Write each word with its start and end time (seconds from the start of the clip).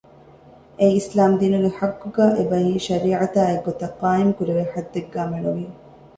އެއީ 0.79 0.93
އިސްލާމް 0.97 1.35
ދީނުގެ 1.39 1.69
ޙައްޤުގައި، 1.77 2.35
އެބަހީ: 2.37 2.73
ޝަރީޢަތާ 2.87 3.41
އެއްގޮތަށް 3.49 3.97
ޤާއިމު 4.01 4.31
ކުރެވޭ 4.37 4.61
ޙައްދެއްގައި 4.73 5.29
މެނުވީ 5.31 5.65